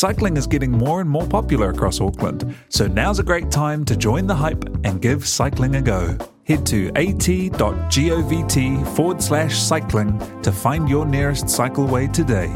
[0.00, 3.94] Cycling is getting more and more popular across Auckland, so now's a great time to
[3.94, 6.16] join the hype and give cycling a go.
[6.44, 12.48] Head to at.govt forward slash cycling to find your nearest cycleway today.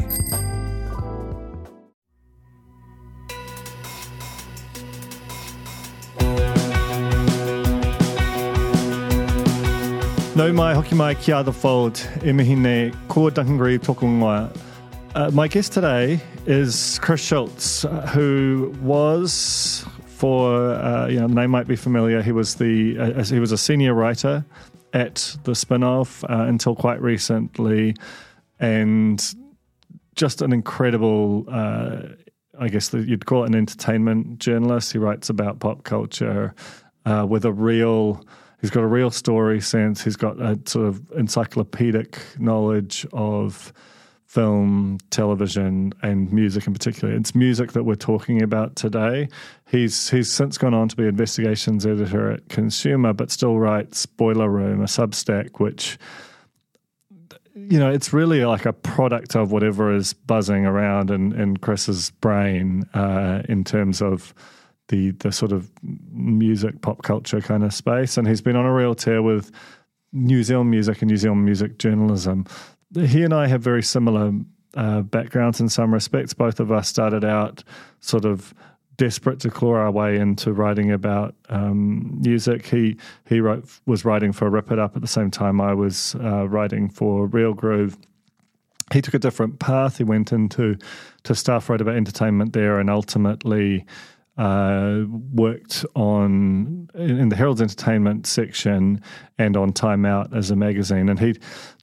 [10.35, 14.49] No mai hoki mai ki the fold e mihi nei ko Duncan Greive tōku.
[15.15, 21.67] Uh, my guest today is Chris Schulz, who was for uh, you know name might
[21.67, 22.21] be familiar.
[22.21, 24.43] He was the uh, he was a senior writer
[24.91, 27.95] at the Spinoff uh, until quite recently,
[28.59, 29.23] and
[30.15, 31.45] just an incredible.
[31.47, 32.07] Uh,
[32.59, 34.91] I guess the, you'd call it an entertainment journalist.
[34.91, 36.53] He writes about pop culture
[37.05, 38.21] uh, with a real
[38.59, 40.03] He's got a real story sense.
[40.03, 43.71] He's got a sort of encyclopedic knowledge of
[44.35, 47.13] film, television, and music in particular.
[47.15, 49.29] It's music that we're talking about today.
[49.65, 54.49] He's he's since gone on to be investigations editor at Consumer, but still writes Boiler
[54.49, 55.97] Room, a Substack, which
[57.55, 62.11] you know, it's really like a product of whatever is buzzing around in, in Chris's
[62.11, 64.33] brain uh, in terms of
[64.89, 65.71] the the sort of
[66.11, 69.49] music pop culture kind of space, and he's been on a real tear with
[70.11, 72.45] New Zealand music and New Zealand music journalism.
[72.95, 74.31] He and I have very similar
[74.75, 76.33] uh, backgrounds in some respects.
[76.33, 77.63] Both of us started out
[77.99, 78.53] sort of
[78.97, 82.67] desperate to claw our way into writing about um, music.
[82.67, 82.97] He
[83.27, 86.47] he wrote was writing for Rip It Up at the same time I was uh,
[86.47, 87.97] writing for Real Groove.
[88.93, 89.97] He took a different path.
[89.97, 90.77] He went into
[91.23, 93.85] to staff write about entertainment there, and ultimately
[94.37, 95.03] uh,
[95.33, 99.01] worked on in the Herald's entertainment section
[99.37, 101.35] and on Time Out as a magazine, and he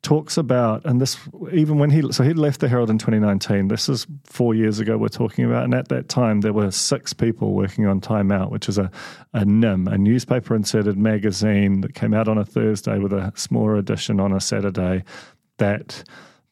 [0.02, 1.16] talks about and this
[1.52, 3.68] even when he so he left the Herald in 2019.
[3.68, 4.98] This is four years ago.
[4.98, 8.50] We're talking about, and at that time there were six people working on Time Out,
[8.50, 8.91] which is a
[9.32, 13.76] a NIM, a newspaper inserted magazine that came out on a Thursday with a smaller
[13.76, 15.04] edition on a Saturday.
[15.56, 16.04] That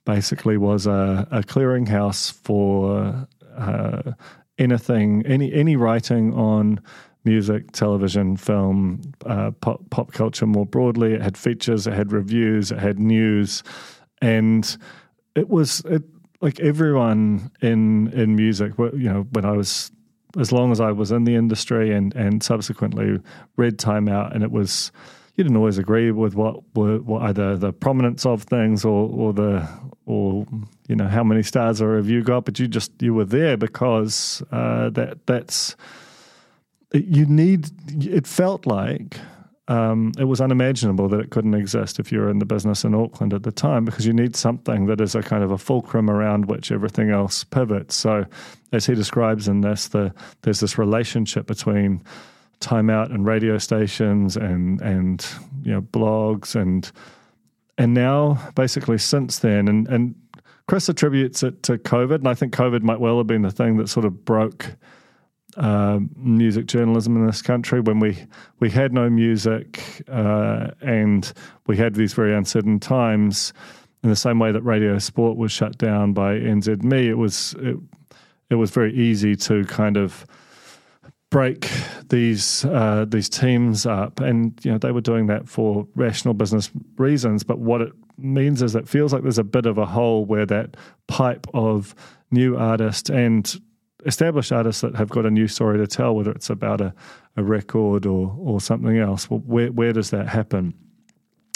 [0.06, 3.26] basically was a, a clearinghouse for.
[3.56, 4.12] Uh,
[4.60, 6.80] anything, any any writing on
[7.24, 11.14] music, television, film, uh, pop, pop culture more broadly.
[11.14, 13.62] It had features, it had reviews, it had news,
[14.22, 14.76] and
[15.34, 16.02] it was it,
[16.40, 18.72] like everyone in in music.
[18.78, 19.90] You know, when I was
[20.38, 23.20] as long as I was in the industry and and subsequently
[23.56, 24.92] read Time Out, and it was
[25.36, 29.32] you didn't always agree with what were what either the prominence of things or or
[29.32, 29.68] the
[30.06, 30.46] or
[30.88, 34.42] you know how many stars a review got, but you just you were there because
[34.52, 35.76] uh, that that's
[36.92, 37.70] you need.
[38.04, 39.16] It felt like
[39.68, 42.92] um, it was unimaginable that it couldn't exist if you were in the business in
[42.92, 46.10] Auckland at the time because you need something that is a kind of a fulcrum
[46.10, 47.94] around which everything else pivots.
[47.94, 48.26] So,
[48.72, 52.02] as he describes in this, the there's this relationship between
[52.60, 55.26] time out and radio stations and and
[55.62, 56.92] you know blogs and
[57.78, 60.14] and now basically since then and and
[60.68, 63.76] Chris attributes it to COVID and I think COVID might well have been the thing
[63.78, 64.76] that sort of broke
[65.56, 68.16] uh, music journalism in this country when we
[68.60, 71.32] we had no music uh, and
[71.66, 73.52] we had these very uncertain times.
[74.02, 77.76] In the same way that radio sport was shut down by NZME it was it,
[78.48, 80.24] it was very easy to kind of
[81.30, 81.70] break
[82.08, 86.70] these uh, these teams up, and you know they were doing that for rational business
[86.96, 87.44] reasons.
[87.44, 90.44] But what it means is it feels like there's a bit of a hole where
[90.46, 91.94] that pipe of
[92.30, 93.60] new artists and
[94.06, 96.92] established artists that have got a new story to tell, whether it's about a,
[97.36, 99.30] a record or or something else.
[99.30, 100.74] Well, where where does that happen?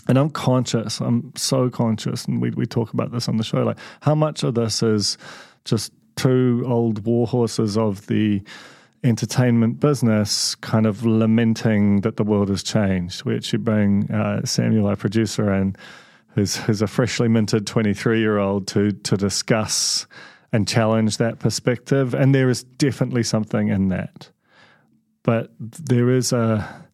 [0.07, 1.01] And I'm conscious.
[1.01, 3.63] I'm so conscious, and we we talk about this on the show.
[3.63, 5.19] Like how much of this is
[5.65, 8.41] just two old war horses of the
[9.05, 13.25] entertainment business kind of lamenting that the world has changed.
[13.25, 15.77] We actually bring uh, Samuel, our producer, and
[16.35, 20.07] who's who's a freshly minted 23 year old to to discuss
[20.53, 24.31] and challenge that perspective and there is definitely something in that
[25.23, 26.87] but there is a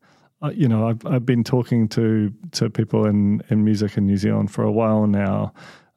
[0.54, 4.50] you know I've, I've been talking to to people in in music in New Zealand
[4.50, 5.52] for a while now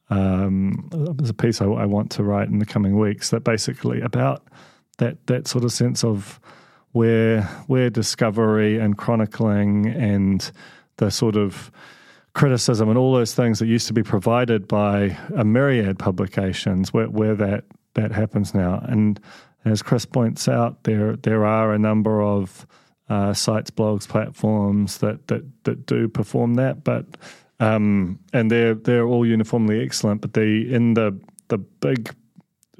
[0.09, 4.01] um, there's a piece I, I want to write in the coming weeks that basically
[4.01, 4.48] about
[4.98, 6.40] that that sort of sense of
[6.92, 10.51] where where discovery and chronicling and
[10.98, 11.72] the sort of
[12.34, 17.10] criticism and all those things that used to be provided by a myriad publications where,
[17.10, 17.63] where that
[17.94, 18.84] that happens now.
[18.88, 19.19] And
[19.66, 22.66] as Chris points out, there there are a number of
[23.10, 27.06] uh, sites, blogs, platforms that, that that do perform that, but
[27.60, 30.22] um, and they're they're all uniformly excellent.
[30.22, 31.19] But the in the
[31.50, 32.13] the big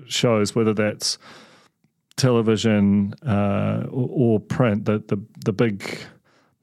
[0.08, 1.18] shows, whether that's
[2.18, 5.98] television uh, or, or, print, the, the the big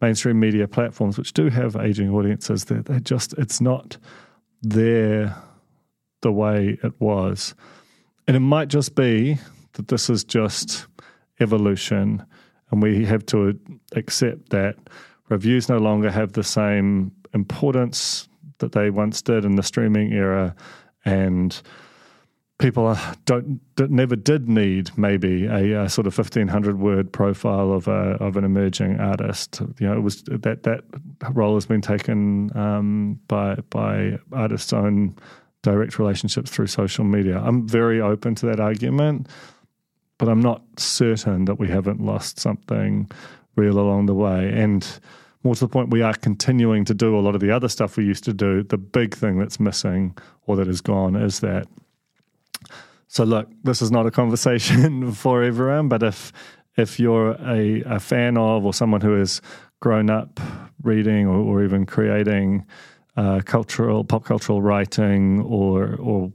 [0.00, 3.96] mainstream media platforms, which do have aging audiences, they they just it's not
[4.62, 5.34] there
[6.22, 7.54] the way it was,
[8.26, 9.38] and it might just be
[9.74, 10.86] that this is just
[11.40, 12.24] evolution,
[12.70, 13.58] and we have to
[13.96, 14.76] accept that
[15.28, 20.54] reviews no longer have the same importance that they once did in the streaming era,
[21.04, 21.62] and
[22.60, 27.88] people don't never did need maybe a, a, sort of fifteen hundred word profile of
[27.88, 29.60] a of an emerging artist.
[29.78, 30.84] You know, it was that that
[31.32, 35.16] role has been taken um, by by artists' own
[35.62, 37.38] direct relationships through social media.
[37.38, 39.28] I'm very open to that argument,
[40.18, 43.10] but I'm not certain that we haven't lost something
[43.56, 44.50] real along the way.
[44.54, 44.86] And
[45.42, 47.96] more to the point, we are continuing to do a lot of the other stuff
[47.96, 48.62] we used to do.
[48.62, 50.16] The big thing that's missing
[50.46, 51.66] or that is gone is that.
[53.12, 56.32] So, look, this is not a conversation for everyone, but if
[56.76, 59.42] if you're a, a fan of or someone who has
[59.80, 60.38] grown up
[60.80, 62.64] reading or, or even creating
[63.16, 66.32] uh, cultural, pop cultural writing or or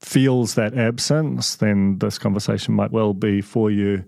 [0.00, 4.04] feels that absence, then this conversation might well be for you.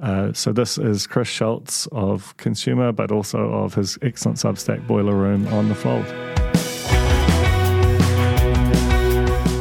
[0.00, 5.14] Uh, so this is Chris Schulz of Consumer, but also of his excellent Substack Boiler
[5.14, 6.06] Room on the Fold.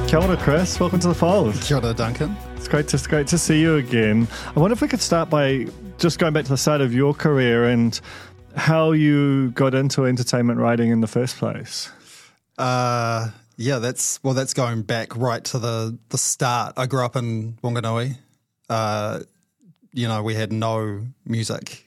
[0.07, 0.80] Kia ora, Chris.
[0.80, 1.60] Welcome to the Fold.
[1.62, 2.38] Kia ora, Duncan.
[2.56, 4.28] It's great to great to see you again.
[4.56, 5.66] I wonder if we could start by
[5.98, 8.00] just going back to the start of your career and
[8.56, 11.92] how you got into entertainment writing in the first place.
[12.57, 16.75] Uh, yeah, that's well, that's going back right to the the start.
[16.78, 18.16] I grew up in Wanganui.
[18.69, 19.22] Uh,
[19.92, 21.84] you know, we had no music,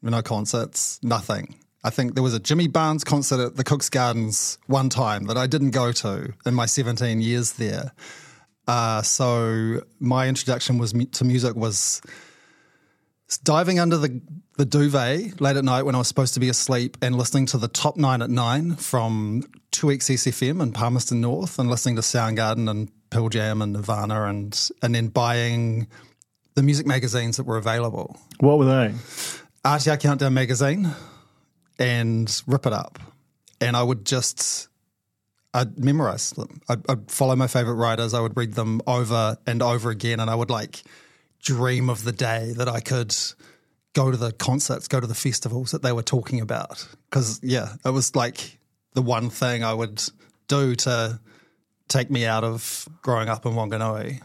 [0.00, 1.56] no concerts, nothing.
[1.88, 5.38] I think there was a Jimmy Barnes concert at the Cook's Gardens one time that
[5.38, 7.92] I didn't go to in my 17 years there.
[8.66, 12.02] Uh, so my introduction was to music was
[13.42, 14.20] diving under the,
[14.58, 17.56] the duvet late at night when I was supposed to be asleep and listening to
[17.56, 22.90] the top nine at nine from 2XSFM in Palmerston North and listening to Soundgarden and
[23.08, 25.88] Pearl Jam and Nirvana and and then buying
[26.54, 28.20] the music magazines that were available.
[28.40, 28.94] What were they?
[29.64, 30.94] RTR Countdown magazine
[31.78, 32.98] and Rip It Up.
[33.60, 34.68] And I would just,
[35.52, 36.60] I'd memorize them.
[36.68, 38.14] I'd, I'd follow my favorite writers.
[38.14, 40.20] I would read them over and over again.
[40.20, 40.82] And I would like
[41.42, 43.14] dream of the day that I could
[43.94, 46.86] go to the concerts, go to the festivals that they were talking about.
[47.10, 48.58] Because, yeah, it was like
[48.94, 50.02] the one thing I would
[50.46, 51.20] do to
[51.88, 54.22] take me out of growing up in Wanganui.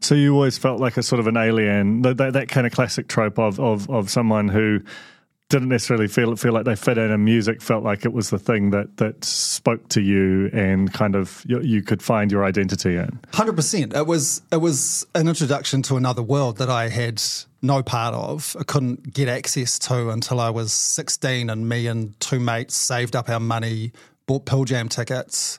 [0.00, 2.72] So you always felt like a sort of an alien, that, that, that kind of
[2.72, 4.80] classic trope of, of, of someone who
[5.50, 8.38] didn't necessarily feel feel like they fit in, and music felt like it was the
[8.38, 12.96] thing that that spoke to you and kind of you, you could find your identity
[12.96, 13.20] in.
[13.34, 13.94] Hundred percent.
[13.94, 17.22] It was it was an introduction to another world that I had
[17.60, 18.56] no part of.
[18.58, 23.14] I couldn't get access to until I was sixteen, and me and two mates saved
[23.14, 23.92] up our money,
[24.26, 25.58] bought Pearl Jam tickets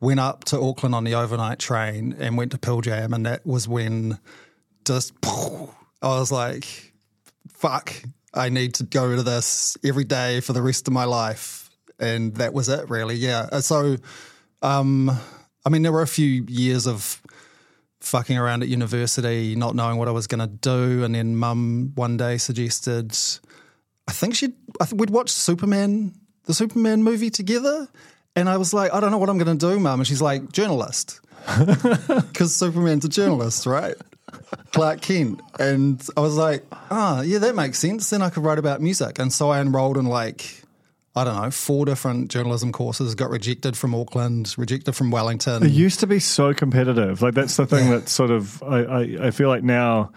[0.00, 3.44] went up to Auckland on the overnight train and went to Pearl Jam, and that
[3.46, 4.18] was when
[4.86, 6.94] just I was like,
[7.52, 7.94] "Fuck,
[8.32, 12.34] I need to go to this every day for the rest of my life," and
[12.36, 13.16] that was it, really.
[13.16, 13.48] Yeah.
[13.50, 13.96] Uh, so,
[14.62, 15.10] um,
[15.64, 17.22] I mean, there were a few years of
[18.00, 21.92] fucking around at university, not knowing what I was going to do, and then Mum
[21.94, 23.16] one day suggested,
[24.08, 27.88] I think she'd, I think we'd watched Superman, the Superman movie together
[28.36, 30.00] and I was like, I don't know what I'm going to do, mum.
[30.00, 31.20] And she's like, journalist.
[31.56, 33.96] Because Superman's a journalist, right?
[34.72, 35.40] Clark Kent.
[35.58, 38.10] And I was like, ah, oh, yeah, that makes sense.
[38.10, 39.18] Then I could write about music.
[39.18, 40.62] And so I enrolled in like,
[41.16, 45.64] I don't know, four different journalism courses, got rejected from Auckland, rejected from Wellington.
[45.64, 47.20] It used to be so competitive.
[47.20, 47.98] Like, that's the thing yeah.
[47.98, 50.12] that sort of, I, I, I feel like now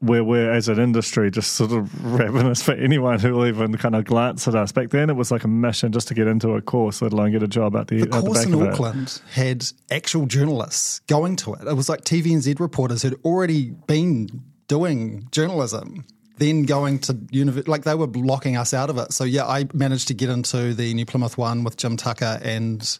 [0.00, 3.94] where we're as an industry just sort of ravenous for anyone who will even kind
[3.94, 4.72] of glance at us.
[4.72, 7.32] Back then, it was like a mission just to get into a course, let alone
[7.32, 8.72] get a job at the, The at the course back in of it.
[8.72, 11.66] Auckland had actual journalists going to it.
[11.66, 16.06] It was like TVNZ reporters who'd already been doing journalism,
[16.38, 17.70] then going to university.
[17.70, 19.12] Like they were blocking us out of it.
[19.12, 22.98] So yeah, I managed to get into the New Plymouth one with Jim Tucker and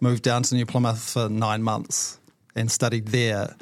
[0.00, 2.18] moved down to New Plymouth for nine months
[2.54, 3.54] and studied there.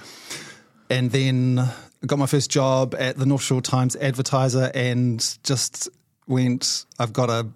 [0.89, 1.69] And then
[2.07, 5.89] got my first job at the North Shore Times advertiser and just
[6.27, 7.49] went, I've got to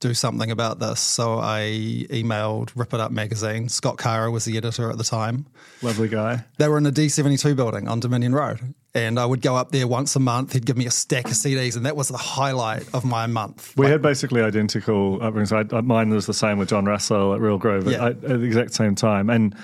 [0.00, 1.00] do something about this.
[1.00, 1.62] So I
[2.10, 3.68] emailed Rip It Up magazine.
[3.70, 5.46] Scott Kara was the editor at the time.
[5.80, 6.44] Lovely guy.
[6.58, 8.74] They were in a D72 building on Dominion Road.
[8.94, 10.52] And I would go up there once a month.
[10.54, 13.74] He'd give me a stack of CDs, and that was the highlight of my month.
[13.76, 15.52] We had basically identical upbringings.
[15.72, 18.06] I, I, mine was the same with John Russell at Real Groove Yeah.
[18.06, 19.28] at, at the exact same time.
[19.28, 19.54] And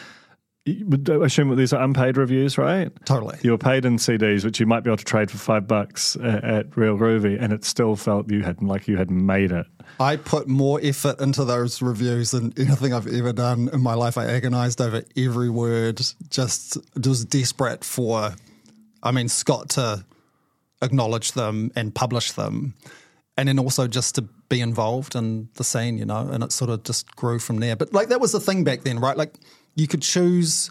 [0.64, 2.90] you would assume that these are unpaid reviews, right?
[3.04, 3.36] Totally.
[3.42, 6.14] You were paid in CDs, which you might be able to trade for five bucks
[6.16, 9.66] at, at Real Groovy, and it still felt you had like you had made it.
[9.98, 14.16] I put more effort into those reviews than anything I've ever done in my life.
[14.16, 16.00] I agonized over every word,
[16.30, 18.32] just was desperate for,
[19.02, 20.04] I mean, Scott to
[20.80, 22.74] acknowledge them and publish them.
[23.36, 26.70] And then also just to be involved in the scene, you know, and it sort
[26.70, 27.74] of just grew from there.
[27.74, 29.16] But like that was the thing back then, right?
[29.16, 29.34] Like
[29.74, 30.70] you could choose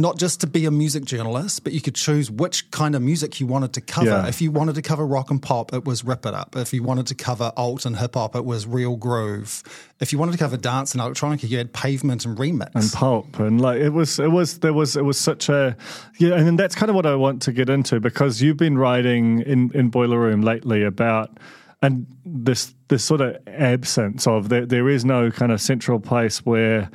[0.00, 3.40] not just to be a music journalist, but you could choose which kind of music
[3.40, 4.06] you wanted to cover.
[4.06, 4.28] Yeah.
[4.28, 6.54] If you wanted to cover rock and pop, it was Rip It Up.
[6.54, 9.64] If you wanted to cover alt and hip hop, it was Real Groove.
[9.98, 12.70] If you wanted to cover dance and electronica, you had Pavement and Remix.
[12.76, 15.76] and pulp and like it was it was there was it was such a
[16.18, 19.40] yeah and that's kind of what I want to get into because you've been writing
[19.40, 21.38] in in Boiler Room lately about
[21.82, 26.46] and this this sort of absence of there there is no kind of central place
[26.46, 26.88] where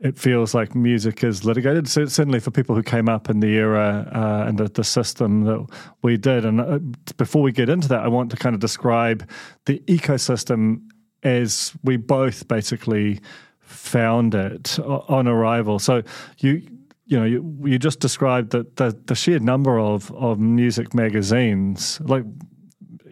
[0.00, 1.88] it feels like music is litigated.
[1.88, 5.44] So certainly for people who came up in the era uh, and the, the system
[5.44, 5.66] that
[6.02, 6.44] we did.
[6.44, 6.78] And uh,
[7.16, 9.28] before we get into that, I want to kind of describe
[9.64, 10.82] the ecosystem
[11.22, 13.20] as we both basically
[13.60, 15.78] found it on arrival.
[15.78, 16.02] So
[16.38, 16.62] you
[17.06, 22.00] you know you, you just described the, the the sheer number of of music magazines
[22.04, 22.24] like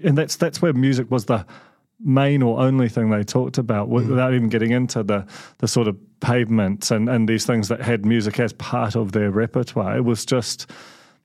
[0.02, 1.46] and that's that's where music was the
[2.04, 5.26] main or only thing they talked about wi- without even getting into the
[5.58, 9.30] the sort of pavements and and these things that had music as part of their
[9.30, 9.96] repertoire.
[9.96, 10.70] It was just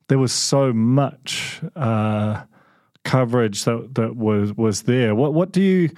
[0.08, 2.44] there was so much uh,
[3.04, 5.16] coverage that that was was there.
[5.16, 5.90] What what do you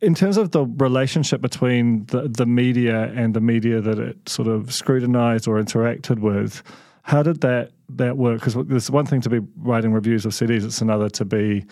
[0.00, 4.48] in terms of the relationship between the, the media and the media that it sort
[4.48, 6.62] of scrutinized or interacted with,
[7.02, 8.40] how did that that work?
[8.40, 11.64] Because there's one thing to be writing reviews of CDs; it's another to be,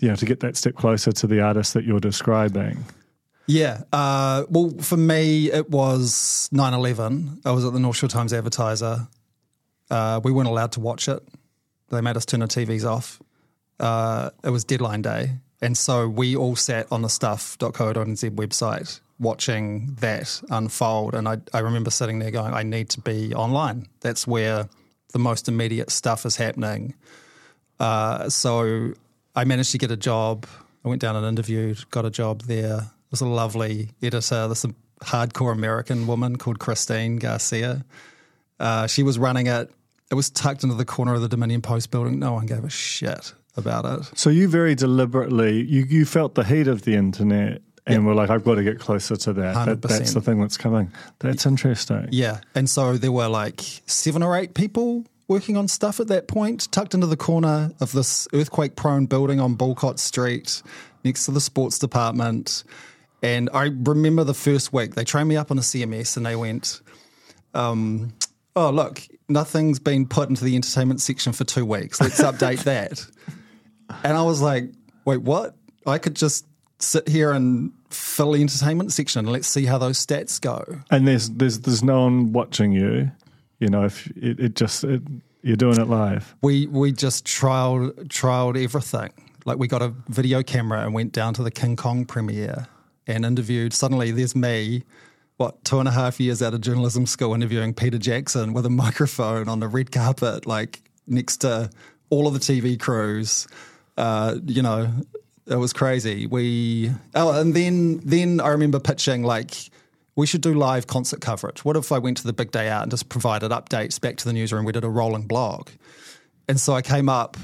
[0.00, 2.84] you know, to get that step closer to the artist that you're describing.
[3.46, 3.82] Yeah.
[3.92, 7.40] Uh, well, for me, it was 9 11.
[7.44, 9.08] I was at the North Shore Times advertiser.
[9.90, 11.20] Uh, we weren't allowed to watch it,
[11.90, 13.20] they made us turn our TVs off.
[13.78, 15.32] Uh, it was deadline day.
[15.60, 21.14] And so we all sat on the stuff.co.nz website watching that unfold.
[21.14, 23.86] And I, I remember sitting there going, I need to be online.
[24.00, 24.68] That's where
[25.12, 26.94] the most immediate stuff is happening.
[27.78, 28.94] Uh, so
[29.40, 30.44] I managed to get a job.
[30.84, 32.76] I went down and interviewed, got a job there.
[32.76, 34.66] It was a lovely editor, this
[35.00, 37.82] hardcore American woman called Christine Garcia.
[38.58, 39.70] Uh, she was running it.
[40.10, 42.18] It was tucked into the corner of the Dominion Post building.
[42.18, 44.10] No one gave a shit about it.
[44.14, 47.62] So you very deliberately you you felt the heat of the internet.
[47.86, 49.64] And were like, I've got to get closer to that.
[49.64, 49.82] that.
[49.82, 50.92] That's the thing that's coming.
[51.18, 52.08] That's interesting.
[52.12, 52.40] Yeah.
[52.54, 56.70] And so there were like seven or eight people working on stuff at that point,
[56.72, 60.60] tucked into the corner of this earthquake prone building on Boulcott Street
[61.04, 62.64] next to the sports department.
[63.22, 66.34] And I remember the first week, they trained me up on a CMS and they
[66.34, 66.82] went,
[67.54, 68.12] um,
[68.56, 72.00] Oh, look, nothing's been put into the entertainment section for two weeks.
[72.00, 73.06] Let's update that.
[74.04, 74.70] And I was like,
[75.04, 75.56] Wait, what?
[75.84, 76.46] I could just
[76.78, 80.80] sit here and fill the entertainment section and let's see how those stats go.
[80.90, 83.10] And there's there's there's no one watching you.
[83.60, 85.02] You know, if it, it just it,
[85.42, 86.34] you're doing it live.
[86.42, 89.12] we we just trialed trialed everything.
[89.44, 92.66] Like we got a video camera and went down to the King Kong premiere
[93.06, 93.72] and interviewed.
[93.72, 94.84] Suddenly, there's me,
[95.36, 98.70] what two and a half years out of journalism school, interviewing Peter Jackson with a
[98.84, 101.70] microphone on the red carpet, like next to
[102.10, 103.46] all of the TV crews.
[103.96, 104.90] Uh, you know,
[105.46, 106.26] it was crazy.
[106.26, 109.70] We oh, and then then I remember pitching like
[110.20, 111.64] we should do live concert coverage.
[111.64, 114.24] What if I went to the big day out and just provided updates back to
[114.26, 114.64] the newsroom?
[114.64, 115.70] We did a rolling blog.
[116.48, 117.36] And so I came up,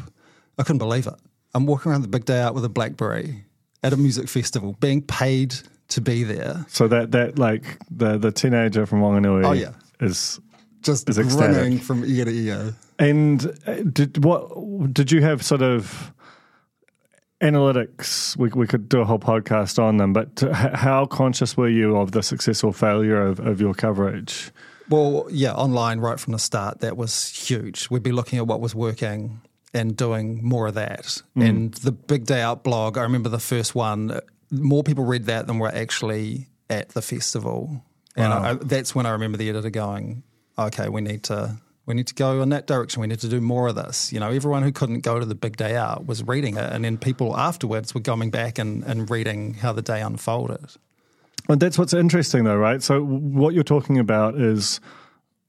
[0.58, 1.14] I couldn't believe it.
[1.54, 3.44] I'm walking around the big day out with a Blackberry
[3.82, 5.54] at a music festival, being paid
[5.88, 6.66] to be there.
[6.68, 9.72] So that that like the the teenager from Wanganui Oh, yeah.
[10.00, 10.40] is
[10.82, 11.80] just is ecstatic.
[11.82, 12.74] from ear to ear.
[12.98, 16.12] And uh, did what did you have sort of
[17.40, 18.36] analytics?
[18.36, 22.12] We we could do a whole podcast on them, but how conscious were you of
[22.12, 24.50] the success or failure of, of your coverage?
[24.88, 27.90] Well, yeah, online right from the start, that was huge.
[27.90, 29.40] We'd be looking at what was working
[29.74, 31.22] and doing more of that.
[31.36, 31.48] Mm.
[31.48, 35.48] And the Big Day Out blog, I remember the first one, more people read that
[35.48, 37.84] than were actually at the festival.
[38.14, 38.42] And Wow.
[38.42, 40.22] I, that's when I remember the editor going,
[40.58, 41.56] okay, we need to.
[41.86, 43.00] We need to go in that direction.
[43.00, 44.12] We need to do more of this.
[44.12, 46.84] You know, everyone who couldn't go to the big day out was reading it, and
[46.84, 50.72] then people afterwards were going back and, and reading how the day unfolded.
[51.48, 52.82] And that's what's interesting, though, right?
[52.82, 54.80] So, what you're talking about is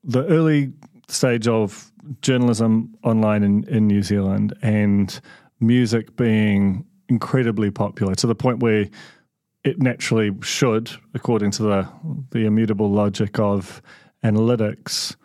[0.03, 0.73] the early
[1.07, 1.91] stage of
[2.21, 5.19] journalism online in, in New Zealand and
[5.59, 8.87] music being incredibly popular to the point where
[9.63, 11.89] it naturally should, according to the,
[12.31, 13.81] the immutable logic of
[14.23, 15.15] analytics,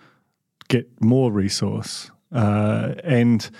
[0.72, 2.10] get more resource.
[2.32, 3.50] Uh, and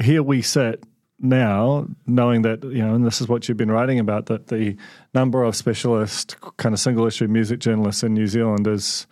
[0.00, 0.84] here we sit
[1.18, 4.76] now, knowing that you know, and this is what you've been writing about, that the
[5.14, 9.08] number of specialist kind of single issue music journalists in New Zealand is,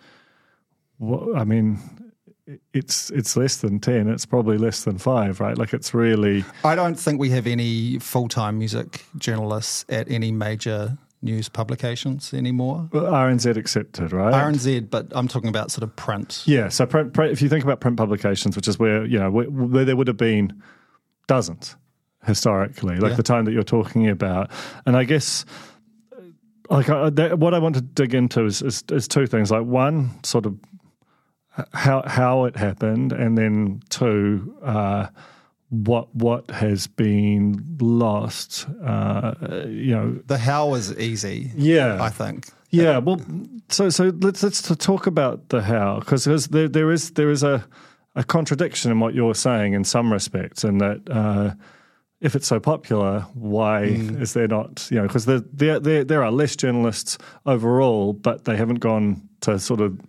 [0.99, 1.79] well, I mean,
[2.73, 4.07] it's it's less than ten.
[4.07, 5.57] It's probably less than five, right?
[5.57, 10.31] Like it's really I don't think we have any full time music journalists at any
[10.31, 12.89] major news publications anymore.
[12.93, 14.33] RNZ accepted, right?
[14.33, 16.43] RNZ, but I'm talking about sort of print.
[16.45, 19.31] Yeah, so print, print, if you think about print publications, which is where you know
[19.31, 20.61] where, where there would have been
[21.27, 21.75] dozens
[22.25, 23.15] historically, like Yeah.
[23.17, 24.51] the time that you're talking about,
[24.85, 25.45] and I guess
[26.69, 29.49] like I, that, what I want to dig into is, is is two things.
[29.51, 30.57] Like one, sort of
[31.73, 34.55] how how it happened, and then two.
[34.63, 35.07] Uh,
[35.69, 38.65] what what has been lost?
[38.83, 39.33] Uh,
[39.67, 41.51] you know, The how is easy.
[41.55, 42.01] Yeah.
[42.01, 42.47] I think.
[42.69, 43.19] yeah, well,
[43.69, 47.65] so so let's let's talk about the how because there there is there is a
[48.15, 51.53] a contradiction in what you're saying in some respects, and that uh,
[52.19, 56.23] if it's so popular, why is there not you know because there, there there there
[56.23, 59.99] are less journalists overall, but they haven't gone to sort of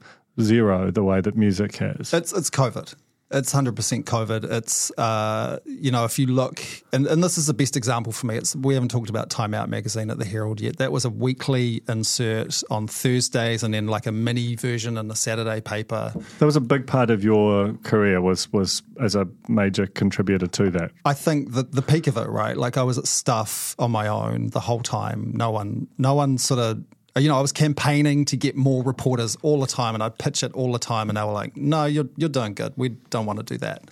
[0.41, 2.15] zero the way that music has.
[2.15, 2.95] It's it's COVID.
[3.31, 4.51] It's hundred percent COVID.
[4.51, 6.61] It's uh, you know if you look
[6.93, 8.37] and, and this is the best example for me.
[8.37, 10.79] It's we haven't talked about Time Out magazine at the Herald yet.
[10.79, 15.17] That was a weekly insert on Thursdays and then like a mini version in the
[15.17, 16.13] Saturday paper.
[16.39, 20.71] that was a big part of your career was was as a major contributor to
[20.71, 20.91] that.
[21.05, 22.57] I think the the peak of it, right?
[22.57, 25.33] Like I was at stuff on my own the whole time.
[25.35, 26.83] No one, no one sort of,
[27.19, 30.19] Uh, you know, I was campaigning to get more reporters all the time, and I'd
[30.19, 32.73] pitch it all the time, and they were like, "No, you're you're doing good.
[32.77, 33.91] We don't want to do that."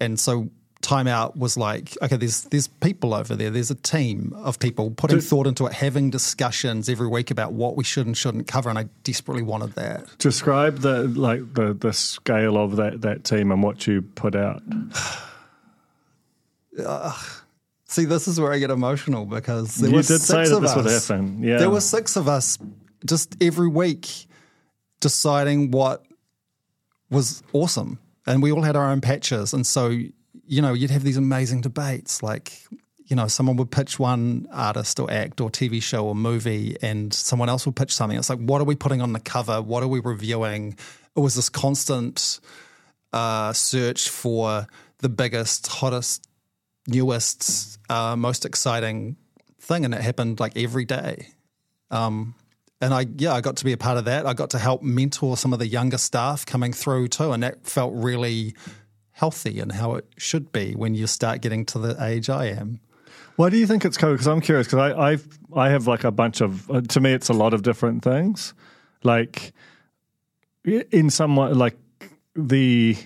[0.00, 0.50] And so
[0.84, 3.48] Time Out was like, okay, there's there's people over there.
[3.50, 7.74] There's a team of people putting thought into it, having discussions every week about what
[7.76, 10.06] we should and shouldn't cover, and I desperately wanted that.
[10.18, 14.62] Describe the like the the scale of that that team and what you put out.
[17.94, 21.08] See, this is where I get emotional because there You was did six of us.
[21.10, 21.58] yeah.
[21.58, 22.58] there were six of us,
[23.06, 24.26] just every week,
[25.00, 26.04] deciding what
[27.08, 29.88] was awesome, and we all had our own patches, and so
[30.46, 32.58] you know you'd have these amazing debates, like
[33.06, 37.14] you know someone would pitch one artist or act or TV show or movie, and
[37.14, 38.18] someone else would pitch something.
[38.18, 39.62] It's like, what are we putting on the cover?
[39.62, 40.76] What are we reviewing?
[41.16, 42.40] It was this constant
[43.12, 44.66] uh, search for
[44.98, 46.26] the biggest, hottest
[46.86, 49.16] newest, uh, most exciting
[49.60, 51.28] thing, and it happened like every day.
[51.90, 52.34] Um,
[52.80, 54.26] and I, yeah, I got to be a part of that.
[54.26, 57.66] I got to help mentor some of the younger staff coming through too, and that
[57.66, 58.54] felt really
[59.12, 62.80] healthy and how it should be when you start getting to the age I am.
[63.36, 64.14] Why do you think it's COVID?
[64.14, 64.66] Because I'm curious.
[64.66, 66.70] Because I I've, I have like a bunch of.
[66.70, 68.54] Uh, to me, it's a lot of different things.
[69.02, 69.52] Like
[70.64, 71.76] in some way, like
[72.34, 72.96] the.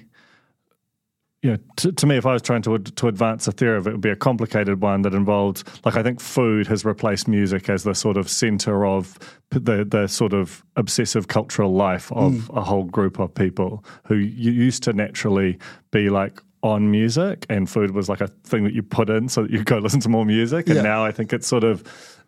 [1.42, 3.86] You know, to, to me, if I was trying to to advance a theory of
[3.86, 7.28] it, it would be a complicated one that involved, like, I think food has replaced
[7.28, 9.16] music as the sort of center of
[9.50, 12.56] the the sort of obsessive cultural life of mm.
[12.56, 15.58] a whole group of people who used to naturally
[15.92, 19.42] be like on music, and food was like a thing that you put in so
[19.42, 20.66] that you go listen to more music.
[20.66, 20.82] And Yeah.
[20.82, 21.84] now I think it's sort of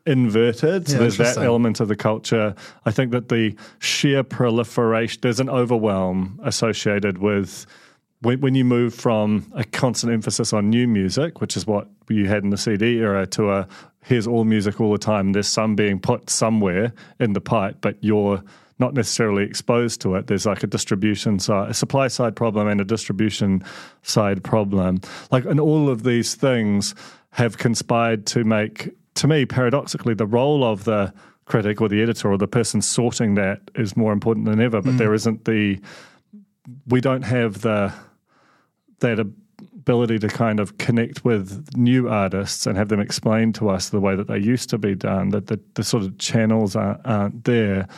[0.06, 0.86] inverted.
[0.86, 2.54] So Yeah, there's that element of the culture.
[2.86, 7.66] I think that the sheer proliferation, there's an overwhelm associated with
[8.22, 12.26] when, when you move from a constant emphasis on new music, which is what you
[12.26, 13.68] had in the CD era, to a
[14.02, 15.32] here's all music all the time.
[15.32, 18.42] There's some being put somewhere in the pipe, but you're
[18.78, 20.26] not necessarily exposed to it.
[20.26, 23.62] There's like a distribution side, a supply side problem, and a distribution
[24.02, 25.00] side problem.
[25.30, 26.94] Like, and all of these things
[27.32, 31.12] have conspired to make, to me, paradoxically, the role of the
[31.44, 34.80] critic or the editor or the person sorting that is more important than ever.
[34.80, 34.98] But mm.
[34.98, 35.78] there isn't the
[36.86, 37.92] we don't have the
[39.00, 43.88] that ability to kind of connect with new artists and have them explain to us
[43.88, 45.30] the way that they used to be done.
[45.30, 47.88] That the, the sort of channels aren't, aren't there,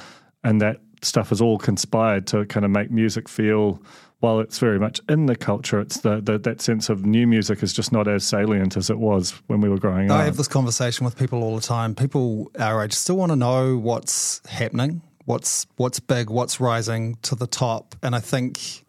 [0.44, 3.82] and that stuff is all conspired to kind of make music feel
[4.22, 7.60] while it's very much in the culture, it's the, the, that sense of new music
[7.60, 10.20] is just not as salient as it was when we were growing I up.
[10.20, 11.96] I have this conversation with people all the time.
[11.96, 17.34] People our age still want to know what's happening, what's what's big, what's rising to
[17.34, 18.81] the top, and I think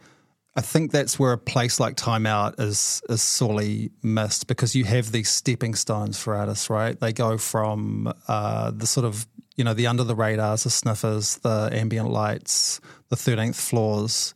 [0.56, 4.86] I think that's where a place like Time Out is is sorely missed because you
[4.86, 7.00] have these stepping stones for artists, right?
[7.00, 11.38] They go from uh, the sort of you know the under the radars, the sniffers,
[11.38, 14.34] the ambient lights, the thirteenth floors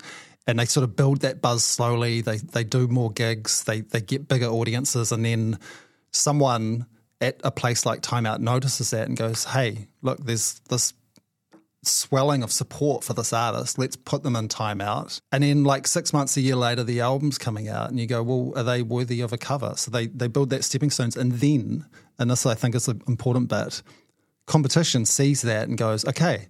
[0.47, 2.21] and they sort of build that buzz slowly.
[2.21, 3.65] They they do more gigs.
[3.65, 5.59] They they get bigger audiences, and then
[6.11, 6.87] someone
[7.19, 10.93] at a place like Time Out notices that and goes, "Hey, look, there's this."
[11.87, 15.19] Swelling of support for this artist let's put them in timeout.
[15.31, 18.23] And then like six months a year later the album's coming out and you go
[18.23, 21.33] well are they worthy of a cover so they they build that stepping stones and
[21.33, 21.85] then
[22.19, 23.81] and this i think is an important bit
[24.45, 26.47] competition sees that and goes okay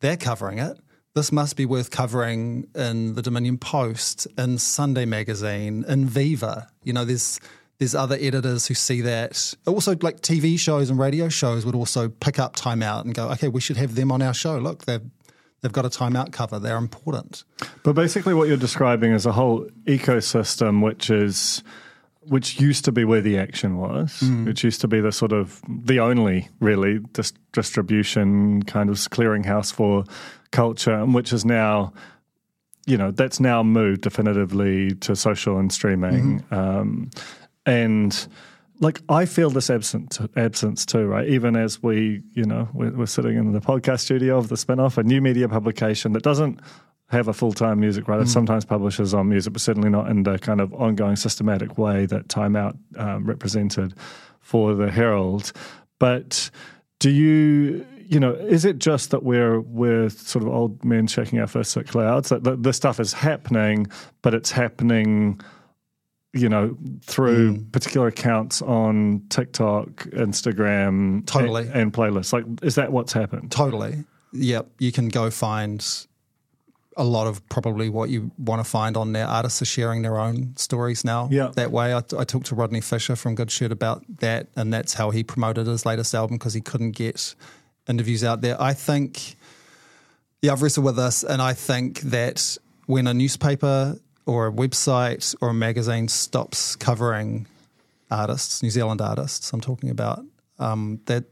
[0.00, 0.78] they're covering it
[1.14, 6.68] this must be worth covering in the Dominion Post, in Sunday Magazine, in Viva.
[6.84, 7.40] You know, there's
[7.78, 9.54] there's other editors who see that.
[9.66, 13.28] Also, like TV shows and radio shows would also pick up Time Out and go,
[13.30, 14.58] okay, we should have them on our show.
[14.58, 15.02] Look, they've
[15.60, 16.58] they've got a Time Out cover.
[16.58, 17.44] They're important.
[17.84, 21.62] But basically, what you're describing is a whole ecosystem, which is
[22.22, 24.44] which used to be where the action was, mm.
[24.44, 29.72] which used to be the sort of the only really dis- distribution kind of clearinghouse
[29.72, 30.04] for
[30.50, 31.92] culture, and which is now,
[32.86, 36.40] you know, that's now moved definitively to social and streaming.
[36.40, 36.54] Mm-hmm.
[36.54, 37.10] Um,
[37.66, 38.28] and
[38.80, 41.28] like I feel this absent absence too, right?
[41.28, 44.98] Even as we, you know, we're, we're sitting in the podcast studio of the spinoff,
[44.98, 46.60] a new media publication that doesn't
[47.08, 48.24] have a full time music writer.
[48.24, 48.28] Mm.
[48.28, 52.28] Sometimes publishes on music, but certainly not in the kind of ongoing systematic way that
[52.28, 53.94] Time Out um, represented
[54.40, 55.52] for the Herald.
[55.98, 56.50] But
[57.00, 61.38] do you you know, is it just that we're we're sort of old men shaking
[61.40, 62.30] our fists at clouds?
[62.30, 63.86] That the, the stuff is happening,
[64.22, 65.40] but it's happening,
[66.38, 67.72] you know, through mm.
[67.72, 72.32] particular accounts on TikTok, Instagram, totally, and, and playlists.
[72.32, 73.50] Like, is that what's happened?
[73.50, 74.04] Totally.
[74.32, 74.68] Yep.
[74.78, 75.84] You can go find
[76.96, 79.26] a lot of probably what you want to find on there.
[79.26, 81.28] Artists are sharing their own stories now.
[81.30, 81.52] Yeah.
[81.54, 85.10] That way, I, I talked to Rodney Fisher from Goodshirt about that, and that's how
[85.10, 87.34] he promoted his latest album because he couldn't get
[87.88, 88.60] interviews out there.
[88.60, 89.36] I think,
[90.42, 93.98] yeah, I've wrestled with this, and I think that when a newspaper
[94.28, 97.46] or a website or a magazine stops covering
[98.10, 100.22] artists, New Zealand artists, I'm talking about,
[100.58, 101.24] um, that,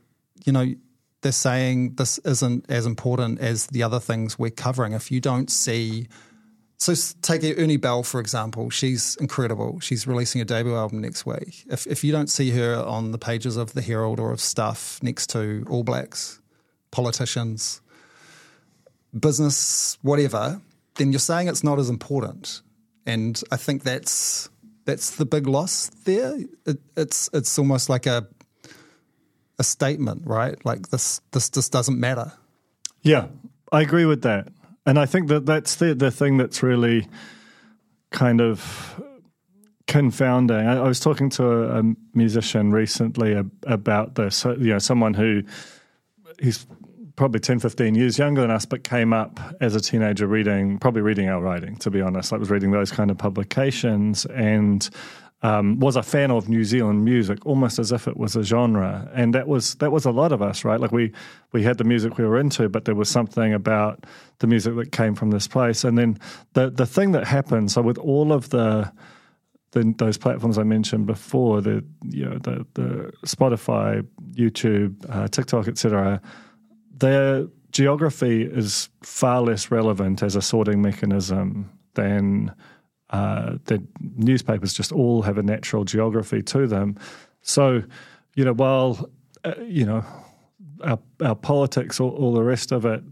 [0.45, 0.75] you know,
[1.21, 4.93] they're saying this isn't as important as the other things we're covering.
[4.93, 6.09] If you don't see,
[6.79, 8.71] so take Erny Belle for example.
[8.71, 9.81] She's incredible.
[9.81, 11.65] She's releasing a debut album next week.
[11.69, 15.03] If if you don't see her on the pages of the Herald or of Stuff
[15.03, 16.41] next to All Blacks,
[16.91, 17.81] politicians,
[19.19, 20.61] business, whatever,
[20.97, 22.63] then you're saying it's not as important.
[23.07, 24.51] And I think that's
[24.85, 26.37] that's the big loss there.
[26.67, 28.27] It, it's it's almost like a
[29.59, 30.63] a statement, right?
[30.65, 32.33] Like this this just doesn't matter.
[33.03, 33.29] Yeah,
[33.73, 34.49] I agree with that,
[34.85, 37.09] and I think that that's the the thing that's really
[38.11, 39.01] kind of
[39.87, 40.67] confounding.
[40.67, 41.83] I, I was talking to a, a
[42.15, 44.45] musician recently about this.
[44.45, 45.43] You know, someone who
[46.41, 46.67] he's
[47.17, 51.01] probably 10, 15 years younger than us, but came up as a teenager reading, probably
[51.01, 52.33] reading our writing, to be honest.
[52.33, 54.89] I was reading those kind of publications and
[55.43, 59.11] um, was a fan of New Zealand music, almost as if it was a genre.
[59.15, 60.81] And that was that was a lot of us, right?
[60.81, 61.13] Like we
[61.53, 64.05] we had the music we were into, but there was something about
[64.39, 65.85] the music that came from this place.
[65.85, 66.19] And then
[66.53, 68.93] the the thing that happened, so with all of the
[69.73, 75.69] the, those platforms I mentioned before, the you know the the Spotify, YouTube, uh, TikTok,
[75.69, 76.21] etc
[76.99, 82.55] their geography is far less relevant as a sorting mechanism than
[83.11, 83.83] uh, the
[84.17, 86.97] newspapers just all have a natural geography to them.
[87.43, 87.83] So,
[88.35, 89.09] you know, while,
[89.45, 90.05] uh, you know,
[90.83, 93.03] our, our politics, all, all, the rest of it,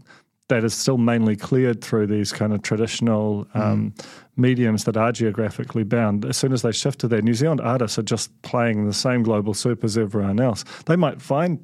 [0.49, 4.05] that is still mainly cleared through these kind of traditional um, mm.
[4.35, 6.25] mediums that are geographically bound.
[6.25, 9.23] As soon as they shift to there, New Zealand artists are just playing the same
[9.23, 10.63] global soup as everyone else.
[10.85, 11.59] They might find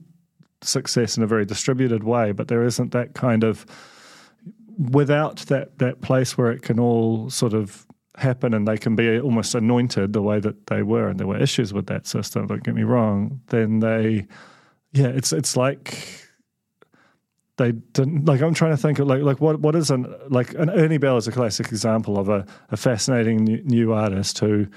[0.62, 3.66] success in a very distributed way, but there isn't that kind of
[4.78, 7.86] without that that place where it can all sort of
[8.18, 11.38] happen and they can be almost anointed the way that they were and there were
[11.38, 14.26] issues with that system don't get me wrong then they
[14.92, 16.22] yeah it's it's like
[17.62, 18.42] they didn't like.
[18.42, 21.18] I'm trying to think of like like what what is an like an Erny Belle
[21.18, 24.68] is a classic example of a, a fascinating new, new artist who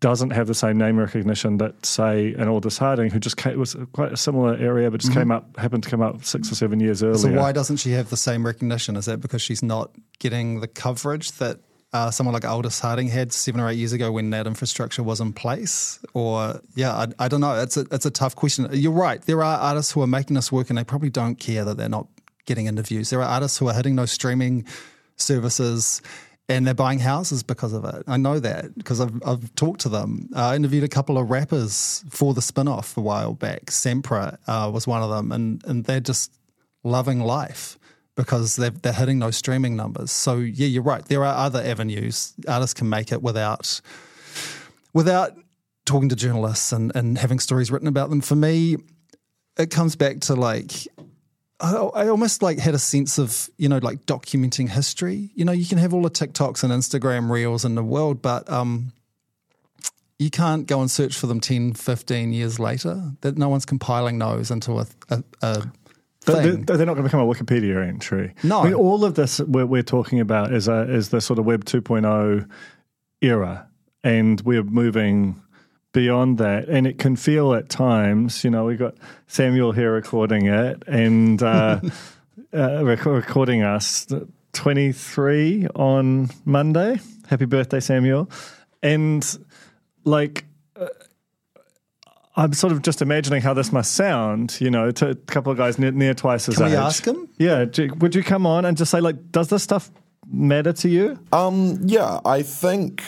[0.00, 3.76] doesn't have the same name recognition that say an Aldous Harding, who just came, was
[3.92, 5.20] quite a similar area, but just mm-hmm.
[5.20, 7.18] came up happened to come up six or seven years earlier.
[7.18, 8.96] So why doesn't she have the same recognition?
[8.96, 11.60] Is that because she's not getting the coverage that
[11.92, 15.20] uh, someone like Aldous Harding had seven or eight years ago when that infrastructure was
[15.20, 16.00] in place?
[16.12, 17.54] Or yeah, I, I don't know.
[17.60, 18.68] It's a it's a tough question.
[18.72, 19.22] You're right.
[19.22, 21.88] There are artists who are making this work and they probably don't care that they're
[21.88, 22.08] not
[22.46, 23.10] getting interviews.
[23.10, 24.66] There are artists who are hitting those streaming
[25.16, 26.02] services
[26.48, 28.04] and they're buying houses because of it.
[28.06, 30.30] I know that because I've, I've talked to them.
[30.34, 33.66] I interviewed a couple of rappers for the spin off a while back.
[33.66, 36.32] Sempra uh, was one of them, and, and they're just
[36.82, 37.78] loving life
[38.14, 40.10] because they're, they're hitting those streaming numbers.
[40.10, 41.04] So, yeah, you're right.
[41.04, 42.34] There are other avenues.
[42.48, 43.80] Artists can make it without,
[44.92, 45.36] without
[45.84, 48.20] talking to journalists and, and having stories written about them.
[48.20, 48.76] For me,
[49.58, 50.88] it comes back to like
[51.60, 55.30] I, almost like had a sense of you know like documenting history.
[55.34, 58.48] You know, you can have all the TikToks and Instagram reels in the world, but
[58.48, 58.92] um,
[60.18, 63.12] you can't go and search for them 10, 15 years later.
[63.22, 65.72] That no one's compiling those into a, a, a
[66.26, 68.34] they're, they're, not going to become a Wikipedia entry.
[68.42, 71.38] No, I mean, all of this we're, we're talking about is a, is the sort
[71.38, 72.48] of Web 2.0
[73.22, 73.68] era,
[74.04, 75.40] and we're moving
[75.98, 76.68] beyond that.
[76.68, 78.94] And it can feel at times, you know, we got
[79.26, 81.80] Samuel here recording it and uh,
[82.54, 84.06] uh, recording us
[84.52, 87.00] 23 on Monday.
[87.26, 88.30] Happy birthday, Samuel.
[88.80, 89.26] And
[90.04, 90.44] like,
[90.76, 90.86] uh,
[92.36, 95.58] I'm sort of just imagining how this must sound, you know, to a couple of
[95.58, 96.70] guys near, near twice as Can age.
[96.70, 97.28] we ask him?
[97.38, 97.64] Yeah.
[97.98, 99.90] Would you come on and just say, like, does this stuff
[100.30, 101.18] matter to you?
[101.32, 103.02] Um, yeah, I think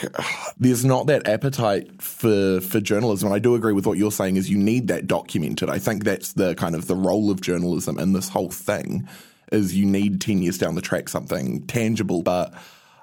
[0.59, 3.29] there's not that appetite for for journalism.
[3.29, 4.37] And I do agree with what you're saying.
[4.37, 5.71] Is you need that documented.
[5.71, 9.09] I think that's the kind of the role of journalism in this whole thing.
[9.53, 12.55] Is you need ten years down the track something tangible, but.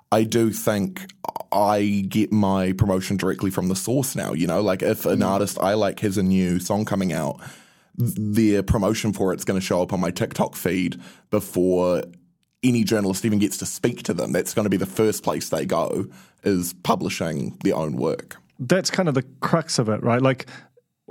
[0.10, 1.14] I do think
[1.52, 4.32] I get my promotion directly from the source now.
[4.32, 5.28] You know, like if an mm.
[5.28, 7.42] artist I like has a new song coming out,
[7.98, 12.04] their promotion for it's going to show up on my TikTok feed before
[12.68, 14.32] any journalist even gets to speak to them.
[14.32, 16.08] That's going to be the first place they go
[16.44, 18.38] is publishing their own work.
[18.60, 20.22] That's kind of the crux of it, right?
[20.22, 20.48] Like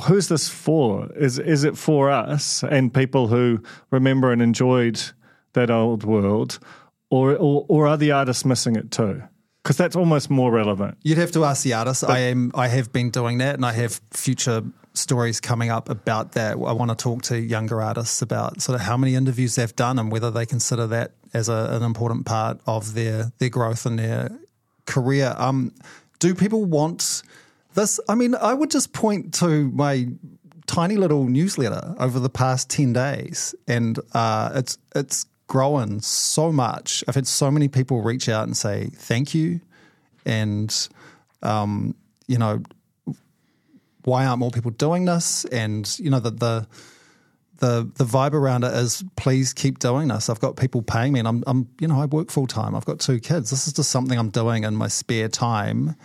[0.05, 1.11] who's this for?
[1.14, 5.01] Is is it for us and people who remember and enjoyed
[5.55, 6.59] that old world,
[7.11, 9.23] or or, or are the artists missing it too?
[9.62, 10.97] Because that's almost more relevant.
[11.03, 12.05] You'd have to ask the artists.
[12.05, 12.53] But, I am.
[12.55, 14.62] I have been doing that, and I have future
[14.95, 16.53] stories coming up about that.
[16.53, 19.99] I want to talk to younger artists about sort of how many interviews they've done
[19.99, 23.99] and whether they consider that as a, an important part of their their growth and
[23.99, 24.31] their
[24.87, 25.35] career.
[25.37, 25.72] Um,
[26.18, 27.22] do people want
[27.75, 28.01] this?
[28.09, 30.09] I mean, I would just point to my
[30.66, 37.05] tiny little newsletter over the past ten days, and uh, it's it's grown so much.
[37.07, 39.61] I've had so many people reach out and say thank you,
[40.25, 40.88] and
[41.42, 41.94] um,
[42.27, 42.62] you know,
[44.05, 45.44] why aren't more people doing this?
[45.46, 46.66] And you know, the the
[47.59, 50.29] the the vibe around it is please keep doing this.
[50.29, 52.75] I've got people paying me, and I'm, I'm you know I work full time.
[52.75, 53.51] I've got two kids.
[53.51, 55.97] This is just something I'm doing in my spare time.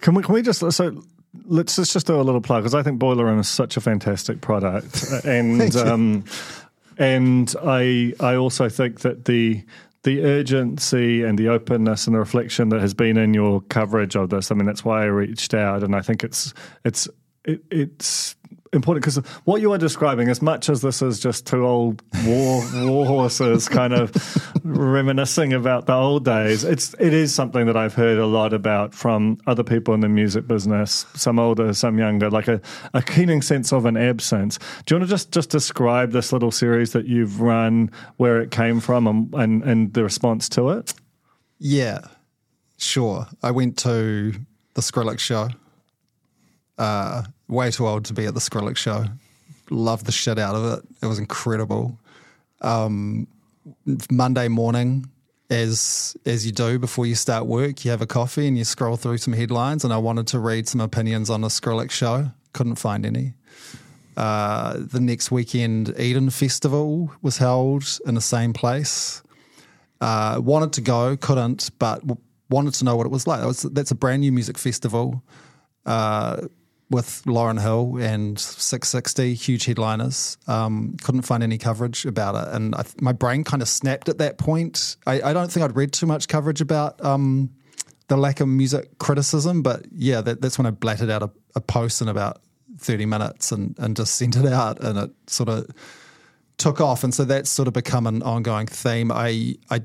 [0.00, 1.02] Can we can we just so
[1.44, 3.80] let's, let's just do a little plug because I think Boiler Room is such a
[3.80, 6.24] fantastic product, and um,
[6.98, 9.64] and I I also think that the
[10.02, 14.30] the urgency and the openness and the reflection that has been in your coverage of
[14.30, 14.52] this.
[14.52, 17.08] I mean, that's why I reached out, and I think it's it's
[17.44, 18.35] it, it's
[18.72, 22.62] important because what you are describing, as much as this is just two old war
[22.74, 24.12] war horses kind of
[24.64, 28.94] reminiscing about the old days, it's it is something that I've heard a lot about
[28.94, 32.60] from other people in the music business, some older, some younger, like a,
[32.94, 34.58] a keening sense of an absence.
[34.84, 38.50] Do you want to just just describe this little series that you've run, where it
[38.50, 40.94] came from, and and, and the response to it?
[41.58, 42.00] Yeah,
[42.78, 43.26] sure.
[43.42, 44.34] I went to
[44.74, 45.48] the Skrillex show
[46.78, 49.04] uh, way too old to be at the Skrillex show.
[49.70, 50.84] Loved the shit out of it.
[51.02, 51.98] It was incredible.
[52.60, 53.26] Um,
[54.10, 55.06] Monday morning,
[55.50, 58.96] as as you do before you start work, you have a coffee and you scroll
[58.96, 59.84] through some headlines.
[59.84, 62.30] And I wanted to read some opinions on the Skrillex show.
[62.52, 63.34] Couldn't find any.
[64.16, 69.22] Uh, the next weekend, Eden Festival was held in the same place.
[70.00, 72.02] Uh, wanted to go, couldn't, but
[72.48, 73.44] wanted to know what it was like.
[73.44, 75.22] Was, that's a brand new music festival.
[75.84, 76.48] Uh,
[76.90, 80.38] with Lauryn Hill and Six Sixty, huge headliners.
[80.46, 84.18] Um, couldn't find any coverage about it, and I, my brain kind of snapped at
[84.18, 84.96] that point.
[85.06, 87.50] I, I, don't think I'd read too much coverage about um,
[88.08, 91.60] the lack of music criticism, but yeah, that, that's when I blatted out a, a,
[91.60, 92.40] post in about
[92.78, 95.68] thirty minutes and and just sent it out, and it sort of
[96.56, 99.10] took off, and so that's sort of become an ongoing theme.
[99.10, 99.82] I I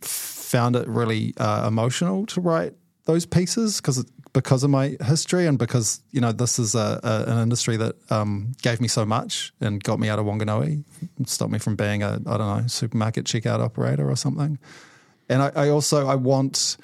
[0.00, 5.58] found it really uh, emotional to write those pieces because because of my history and
[5.58, 9.52] because you know this is a, a an industry that um, gave me so much
[9.60, 10.84] and got me out of Wanganui,
[11.26, 14.58] stopped me from being a I don't know supermarket checkout operator or something.
[15.28, 16.76] And I, I also I want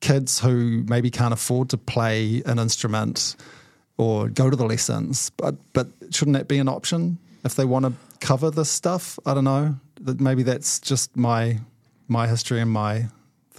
[0.00, 3.36] kids who maybe can't afford to play an instrument
[3.96, 7.84] or go to the lessons, but but shouldn't that be an option if they want
[7.84, 9.18] to cover this stuff?
[9.26, 9.76] I don't know.
[10.00, 11.60] That maybe that's just my
[12.08, 13.06] my history and my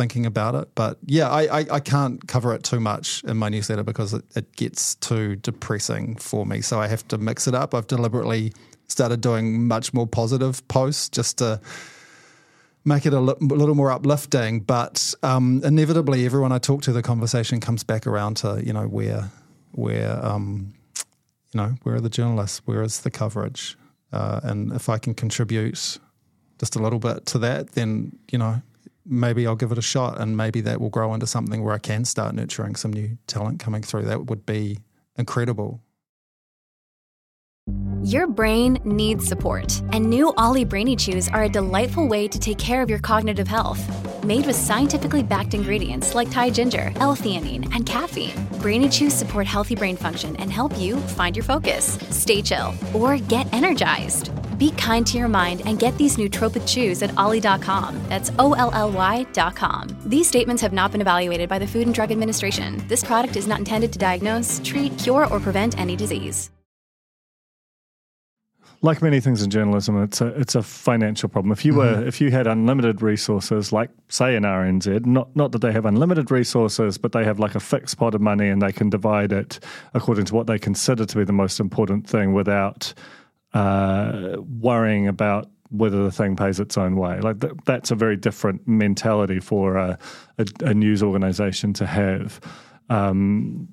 [0.01, 0.67] thinking about it.
[0.73, 4.23] But yeah, I, I, I, can't cover it too much in my newsletter because it,
[4.35, 6.61] it gets too depressing for me.
[6.61, 7.75] So I have to mix it up.
[7.75, 8.51] I've deliberately
[8.87, 11.61] started doing much more positive posts just to
[12.83, 14.61] make it a, li- a little more uplifting.
[14.61, 18.87] But um, inevitably, everyone I talk to, the conversation comes back around to you know
[18.87, 19.29] where
[19.73, 20.73] where um,
[21.53, 23.77] you know where are the journalists, where is the coverage,
[24.11, 25.99] uh, and if I can contribute
[26.57, 28.63] just a little bit to that, then you know
[29.05, 31.79] maybe I'll give it a shot and maybe that will grow into something where I
[31.79, 34.03] can start nurturing some new talent coming through.
[34.03, 34.79] That would be
[35.17, 35.81] incredible.
[38.03, 42.57] Your brain needs support, and new OLLY Brainy Chews are a delightful way to take
[42.57, 43.79] care of your cognitive health.
[44.25, 49.75] Made with scientifically backed ingredients like Thai ginger, L-theanine, and caffeine, Brainy Chews support healthy
[49.75, 54.31] brain function and help you find your focus, stay chill, or get energized.
[54.61, 57.99] Be kind to your mind and get these nootropic chews at olly.com.
[58.09, 59.87] That's O L L Y.com.
[60.05, 62.83] These statements have not been evaluated by the Food and Drug Administration.
[62.87, 66.51] This product is not intended to diagnose, treat, cure, or prevent any disease.
[68.83, 71.51] Like many things in journalism, it's a it's a financial problem.
[71.51, 72.07] If you were mm-hmm.
[72.07, 76.29] if you had unlimited resources, like say in RNZ, not not that they have unlimited
[76.29, 79.59] resources, but they have like a fixed pot of money and they can divide it
[79.95, 82.93] according to what they consider to be the most important thing without
[83.53, 87.19] uh, worrying about whether the thing pays its own way.
[87.19, 89.97] Like th- that's a very different mentality for a,
[90.37, 92.41] a, a news organization to have.
[92.89, 93.69] Um,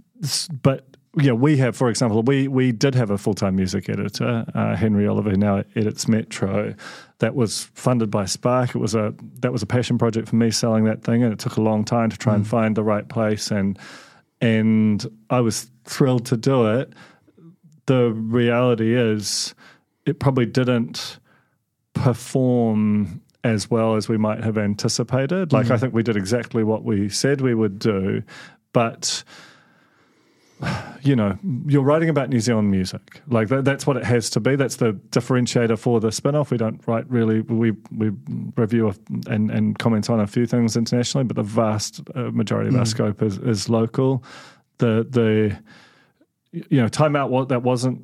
[0.62, 0.86] but
[1.16, 4.76] yeah, we have, for example, we we did have a full time music editor, uh,
[4.76, 6.74] Henry Oliver, who now edits Metro.
[7.18, 8.74] That was funded by Spark.
[8.74, 11.38] It was a that was a passion project for me selling that thing, and it
[11.38, 12.36] took a long time to try mm.
[12.36, 13.50] and find the right place.
[13.50, 13.78] and
[14.40, 16.92] And I was thrilled to do it.
[17.86, 19.54] The reality is,
[20.08, 21.18] it probably didn't
[21.94, 25.52] perform as well as we might have anticipated.
[25.52, 25.74] Like, mm-hmm.
[25.74, 28.22] I think we did exactly what we said we would do,
[28.72, 29.22] but
[31.02, 33.22] you know, you're writing about New Zealand music.
[33.28, 34.56] Like that, that's what it has to be.
[34.56, 36.50] That's the differentiator for the Spinoff.
[36.50, 37.42] We don't write really.
[37.42, 38.10] We we
[38.56, 38.92] review
[39.28, 42.80] and and comment on a few things internationally, but the vast uh, majority of mm.
[42.80, 44.24] our scope is is local.
[44.78, 45.56] The the
[46.52, 48.02] you know, Time Out what that wasn't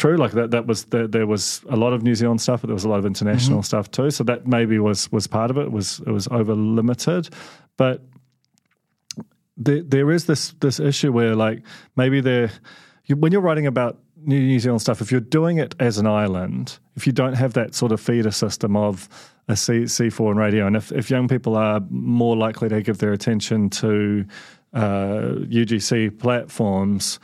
[0.00, 0.16] true.
[0.16, 2.74] Like that, that was the, there was a lot of New Zealand stuff, but there
[2.74, 3.64] was a lot of international mm-hmm.
[3.64, 4.10] stuff too.
[4.10, 5.66] So that maybe was was part of it.
[5.66, 7.28] it was it was over limited,
[7.76, 8.02] but
[9.56, 11.62] there there is this this issue where like
[11.96, 12.50] maybe there
[13.04, 16.06] you, when you're writing about New, New Zealand stuff, if you're doing it as an
[16.06, 19.08] island, if you don't have that sort of feeder system of
[19.48, 22.98] a C, C4 and radio, and if, if young people are more likely to give
[22.98, 24.24] their attention to
[24.74, 27.18] uh, UGC platforms,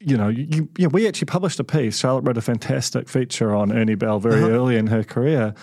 [0.00, 1.98] you know, you, yeah, we actually published a piece.
[1.98, 4.50] Charlotte wrote a fantastic feature on Erny Belle very uh-huh.
[4.50, 5.54] early in her career.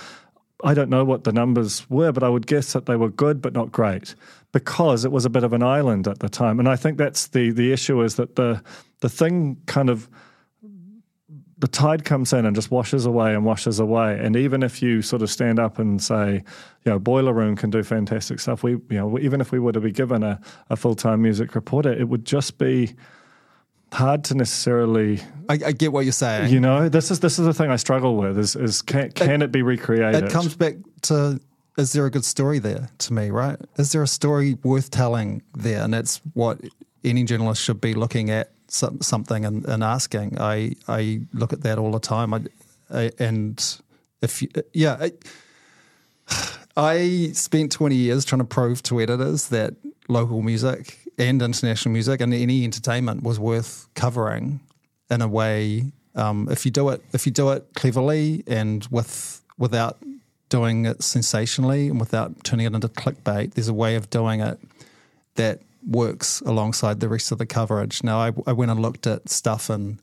[0.63, 3.41] I don't know what the numbers were, but I would guess that they were good,
[3.41, 4.15] but not great,
[4.51, 6.59] because it was a bit of an island at the time.
[6.59, 8.61] And I think that's the the issue is that the
[9.01, 10.09] the thing kind of
[11.59, 14.19] the tide comes in and just washes away and washes away.
[14.19, 16.43] And even if you sort of stand up and say,
[16.85, 19.71] you know, Boiler Room can do fantastic stuff, we, you know, even if we were
[19.71, 22.93] to be given a, a full time music reporter, it would just be
[23.91, 25.19] hard to necessarily.
[25.49, 26.51] I, I, get what you're saying.
[26.51, 28.37] You know, this is this is the thing I struggle with.
[28.37, 30.25] Is is can, can it, it be recreated?
[30.25, 31.39] It comes back to
[31.77, 33.57] is there a good story there to me, right?
[33.77, 35.83] Is there a story worth telling there?
[35.83, 36.59] And that's what
[37.03, 40.39] any journalist should be looking at some, something and, and, asking.
[40.39, 42.33] I I look at that all the time.
[42.33, 42.41] I,
[42.89, 43.63] I, and
[44.21, 44.97] if you, yeah.
[44.99, 45.11] I,
[46.79, 49.73] I spent 20 years trying to prove to editors that
[50.07, 54.59] local music and international music and any entertainment was worth covering
[55.09, 55.91] in a way.
[56.15, 59.97] Um, if you do it, if you do it cleverly and with without
[60.49, 64.59] doing it sensationally and without turning it into clickbait, there's a way of doing it
[65.35, 68.03] that works alongside the rest of the coverage.
[68.03, 69.99] Now, I, I went and looked at stuff in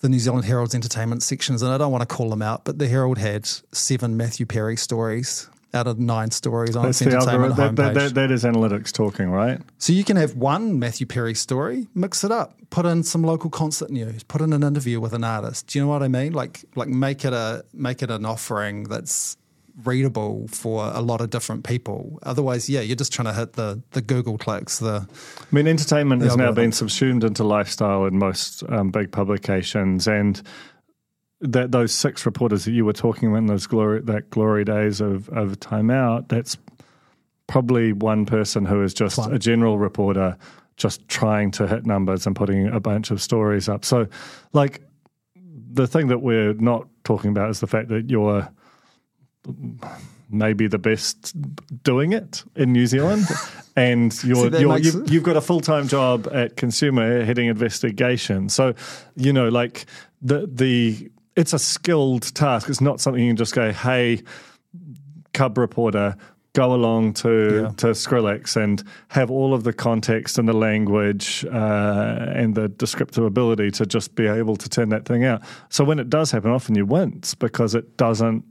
[0.00, 2.78] the New Zealand Herald's entertainment sections, and I don't want to call them out, but
[2.78, 7.54] the Herald had seven Matthew Perry stories out of nine stories on That's its entertainment.
[7.54, 7.76] Homepage.
[7.76, 9.60] that, that, that is analytics talking, right?
[9.78, 13.50] So you can have one Matthew Perry story, mix it up, put in some local
[13.50, 15.68] concert news, put in an interview with an artist.
[15.68, 16.32] Do you know what I mean?
[16.32, 19.36] Like like make it a make it an offering that's
[19.84, 22.18] readable for a lot of different people.
[22.22, 24.78] Otherwise, yeah, you're just trying to hit the the Google clicks.
[24.78, 30.06] The I mean, entertainment has now been subsumed into lifestyle in most um, big publications,
[30.06, 30.40] and
[31.40, 35.00] that those six reporters that you were talking about in those glory that glory days
[35.00, 36.56] of of Time Out, that's
[37.46, 39.34] probably one person who is just One.
[39.34, 40.36] a general reporter,
[40.76, 43.84] just trying to hit numbers and putting a bunch of stories up.
[43.84, 44.06] So,
[44.52, 44.82] like,
[45.72, 48.48] the thing that we're not talking about is the fact that you're
[50.30, 51.34] maybe the best
[51.82, 53.26] doing it in New Zealand.
[53.76, 57.46] And you're, that you're, makes you've, you've got a full time job at Consumer heading
[57.46, 58.48] investigation.
[58.48, 58.74] So,
[59.14, 59.86] you know, like
[60.20, 62.68] the the it's a skilled task.
[62.68, 64.22] It's not something you can just go, hey,
[65.32, 66.16] cub reporter,
[66.52, 67.68] go along to Yeah.
[67.76, 73.24] to Skrillex and have all of the context and the language uh, and the descriptive
[73.24, 75.42] ability to just be able to turn that thing out.
[75.68, 78.44] So when it does happen, often you wince because it doesn't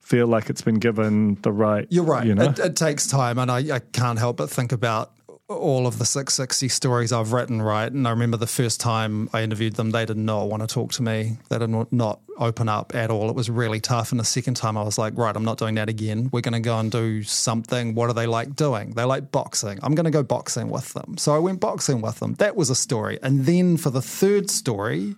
[0.00, 1.86] feel like it's been given the right.
[1.90, 2.26] You're right.
[2.26, 2.44] You know?
[2.50, 5.12] it, it takes time, and I, I can't help but think about
[5.48, 7.90] all of the SIX60 stories I've written, right?
[7.90, 10.90] And I remember the first time I interviewed them, they did not want to talk
[10.94, 11.38] to me.
[11.50, 13.30] They did not- open up at all.
[13.30, 14.10] It was really tough.
[14.10, 16.28] And the second time I was like, right, I'm not doing that again.
[16.32, 17.94] We're going to go and do something.
[17.94, 18.90] What do they like doing?
[18.90, 19.78] They like boxing.
[19.82, 21.16] I'm going to go boxing with them.
[21.16, 22.34] So I went boxing with them.
[22.34, 23.18] That was a story.
[23.22, 25.14] And then for the third story,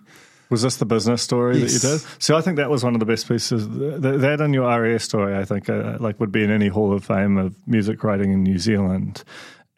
[0.49, 1.81] Was this the business story Yes.
[1.81, 2.07] that you did?
[2.19, 3.67] So I think that was one of the best pieces.
[3.67, 6.93] Th- That and your RAS story, I think, uh, like would be in any Hall
[6.93, 9.23] of Fame of music writing in New Zealand.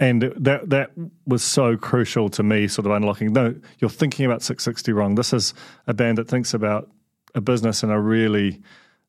[0.01, 0.91] And that that
[1.27, 3.31] was so crucial to me, sort of unlocking.
[3.33, 5.13] No, you're thinking about SIX60 wrong.
[5.13, 5.53] This is
[5.85, 6.89] a band that thinks about
[7.35, 8.61] a business in a really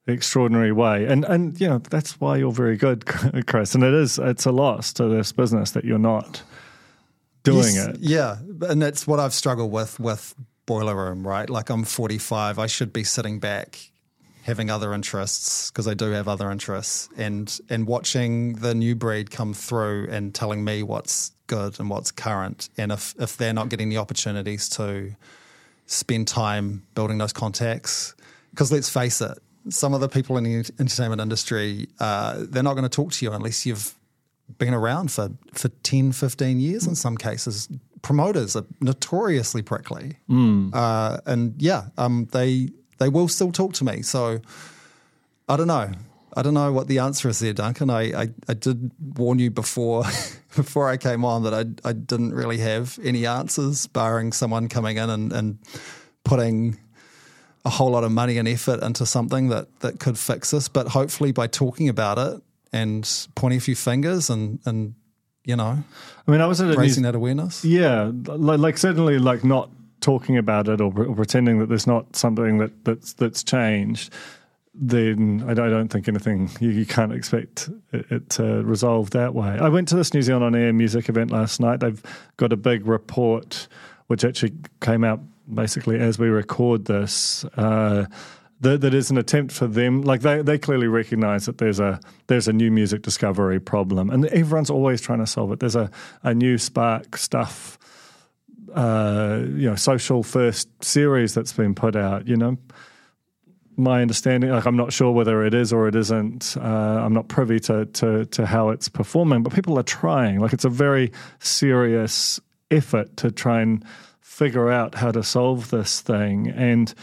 [0.06, 3.06] extraordinary way, and and you know that's why you're very good,
[3.46, 3.74] Chris.
[3.74, 6.42] And it is it's a loss to this business that you're not
[7.42, 7.96] doing Yes, it.
[8.00, 8.36] Yeah,
[8.68, 10.34] and that's what I've struggled with with
[10.66, 11.48] Boiler Room, right?
[11.48, 13.91] Like I'm 45, I should be sitting back
[14.42, 19.30] having other interests because I do have other interests and and watching the new breed
[19.30, 23.68] come through and telling me what's good and what's current and if if they're not
[23.68, 25.14] getting the opportunities to
[25.86, 28.14] spend time building those contacts
[28.50, 29.38] because let's face it
[29.68, 33.24] some of the people in the entertainment industry uh, they're not going to talk to
[33.24, 33.94] you unless you've
[34.58, 37.68] been around for, for 10, 15 years in some cases.
[38.02, 40.16] Promoters are notoriously prickly.
[40.74, 42.70] Uh, and yeah, um, they
[43.02, 44.02] they will still talk to me.
[44.02, 44.40] So
[45.48, 45.90] I don't know.
[46.34, 47.90] I don't know what the answer is there, Duncan.
[47.90, 50.04] I, I, I did warn you before
[50.56, 54.96] before I came on that I, I didn't really have any answers, barring someone coming
[54.96, 55.58] in and, and
[56.24, 56.78] putting
[57.64, 60.68] a whole lot of money and effort into something that, that could fix this.
[60.68, 62.42] But hopefully, by talking about it
[62.72, 64.94] and pointing a few fingers and, and
[65.44, 65.84] you know,
[66.26, 67.64] I mean, I was at raising New, that awareness.
[67.64, 69.70] Yeah, like, like certainly like not
[70.02, 74.12] talking about it or, or pretending that there's not something that, that's that's changed.
[74.74, 79.58] Then I don't, think anything you, can't expect it, it to resolve that way.
[79.58, 81.80] I went to this New Zealand on Air music event last night.
[81.80, 82.02] They've
[82.38, 83.68] got a big report
[84.06, 85.20] which actually came out
[85.52, 87.44] basically as we record this.
[87.56, 88.06] Uh,
[88.60, 90.02] that, that is an attempt for them.
[90.02, 94.26] Like they, they clearly recognise that there's a there's a new music discovery problem, and
[94.26, 95.60] everyone's always trying to solve it.
[95.60, 95.90] There's a,
[96.22, 97.78] a new Spark stuff,
[98.74, 102.26] uh, you know, social first series that's been put out.
[102.26, 102.58] You know,
[103.76, 106.56] my understanding, like I'm not sure whether it is or it isn't.
[106.56, 106.60] Uh,
[107.04, 110.40] I'm not privy to, to to how it's performing, but people are trying.
[110.40, 113.84] Like it's a very serious effort to try and
[114.20, 116.94] figure out how to solve this thing, and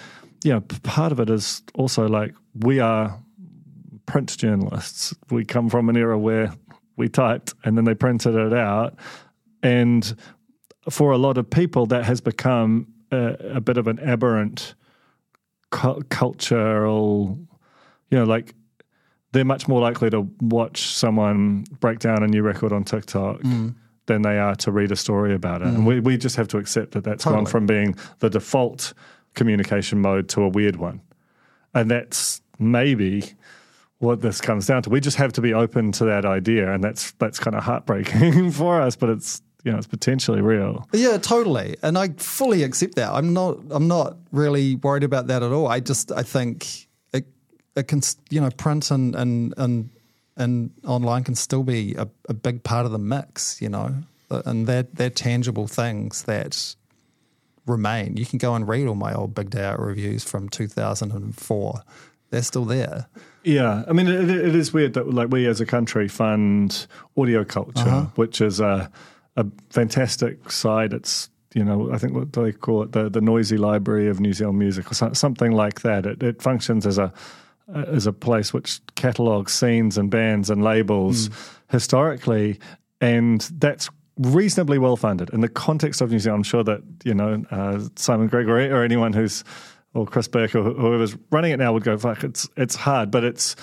[0.44, 3.20] you know, part of it is also like we are
[4.06, 5.14] print journalists.
[5.30, 6.54] We come from an era where
[6.96, 8.96] we typed and then they printed it out,
[9.62, 10.16] and
[10.90, 14.76] for a lot of people, that has become a, a bit of an aberrant
[15.72, 17.38] cu- cultural,
[18.10, 18.54] you know, like
[19.32, 23.70] they're much more likely to watch someone break down a new record on TikTok hmm.
[24.08, 25.68] than they are to read a story about it.
[25.68, 25.86] And hmm.
[25.86, 28.94] we, we just have to accept that that's gone from being the default
[29.36, 31.02] communication mode to a weird one.
[31.74, 33.24] And that's maybe
[34.00, 34.90] what this comes down to.
[34.90, 38.52] We just have to be open to that idea, and that's that's kind of heartbreaking
[38.52, 40.88] for us, but it's you know it's potentially real.
[40.94, 41.76] Yeah, totally.
[41.84, 43.12] And I fully accept that.
[43.12, 45.68] I'm not I'm not really worried about that at all.
[45.68, 47.26] I just I think it
[47.76, 49.90] it can you know print and and and
[50.38, 53.96] and online can still be a, a big part of the mix, you know.
[54.30, 56.76] And they're they're tangible things that
[57.66, 58.18] remain.
[58.18, 61.82] You can go and read all my old Big Day Out reviews from 2004.
[62.32, 63.08] They're still there.
[63.44, 66.88] Yeah, I mean, it, it is weird that like we as a country fund
[67.18, 68.06] AudioCulture, uh-huh.
[68.16, 68.92] which is a
[69.40, 70.94] a fantastic side.
[70.94, 74.20] It's you know, I think what do they call it the the noisy library of
[74.20, 76.06] New Zealand music or something like that.
[76.06, 77.12] It, it functions as a
[77.74, 81.54] as a place which catalogues scenes and bands and labels mm.
[81.70, 82.60] historically,
[83.02, 86.40] and that's reasonably well funded in the context of New Zealand.
[86.40, 89.44] I'm sure that you know uh, Simon Gregory or anyone who's
[89.94, 93.24] or Chris Bourke or whoever's running it now would go, "Fuck, it's it's hard," but
[93.24, 93.56] it's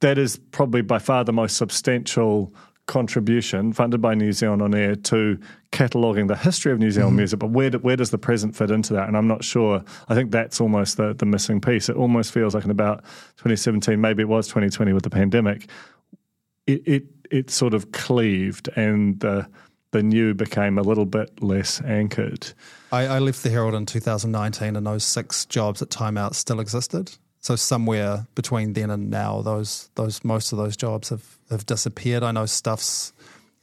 [0.00, 2.52] that is probably by far the most substantial
[2.86, 5.38] contribution funded by New Zealand on Air to
[5.70, 7.18] cataloguing the history of New Zealand mm.
[7.18, 9.08] music, but where, do, where does the present fit into that?
[9.08, 9.82] And I'm not sure.
[10.08, 11.88] I think that's almost the, the missing piece.
[11.88, 13.04] It almost feels like in about
[13.36, 15.68] 2017, maybe it was 2020 with the pandemic,
[16.66, 19.48] it, it, it sort of cleaved and the,
[19.92, 22.52] the new became a little bit less anchored.
[22.90, 26.60] I, I left the Herald in 2019 and those six jobs at Time Out still
[26.60, 27.12] existed.
[27.42, 32.22] So somewhere between then and now, those those most of those jobs have, have disappeared.
[32.22, 33.12] I know Stuff's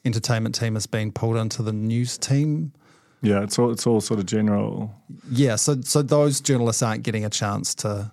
[0.03, 2.73] entertainment team has been pulled into the news team.
[3.21, 4.93] Yeah, it's all it's all sort of general.
[5.31, 8.11] Yeah, so so those journalists aren't getting a chance to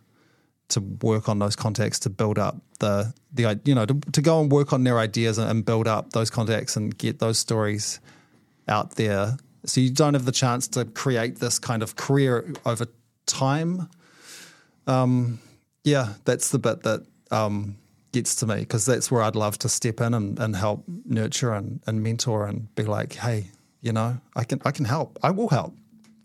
[0.69, 4.41] to work on those contacts to build up the the you know to, to go
[4.41, 7.99] and work on their ideas and build up those contacts and get those stories
[8.69, 9.37] out there.
[9.65, 12.87] So you don't have the chance to create this kind of career over
[13.27, 13.89] time.
[14.87, 15.41] Um,
[15.87, 17.77] yeah, that's the bit that um,
[18.11, 21.53] gets to me because that's where I'd love to step in and, and help nurture
[21.53, 23.47] and, and mentor and be like, hey,
[23.81, 25.17] you know, I can I can help.
[25.23, 25.77] I will help.